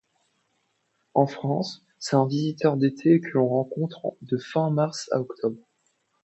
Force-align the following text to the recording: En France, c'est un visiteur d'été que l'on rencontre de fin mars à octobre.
En 1.13 1.27
France, 1.27 1.85
c'est 1.99 2.15
un 2.15 2.25
visiteur 2.25 2.75
d'été 2.75 3.21
que 3.21 3.37
l'on 3.37 3.47
rencontre 3.47 4.15
de 4.23 4.37
fin 4.39 4.71
mars 4.71 5.07
à 5.11 5.21
octobre. 5.21 5.61